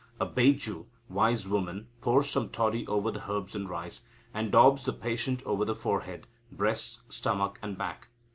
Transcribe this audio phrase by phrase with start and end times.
[0.19, 4.01] A Beju (wise woman) pours some toddy over the herbs and rice,
[4.33, 8.07] and daubs the patient over the forehead, breasts, stomach, and back.